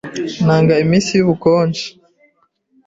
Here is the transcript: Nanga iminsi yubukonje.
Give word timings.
Nanga 0.45 0.73
iminsi 0.83 1.11
yubukonje. 1.13 1.83